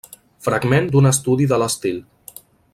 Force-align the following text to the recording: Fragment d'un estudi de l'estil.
Fragment 0.45 0.87
d'un 0.95 1.09
estudi 1.11 1.47
de 1.53 1.61
l'estil. 1.65 2.03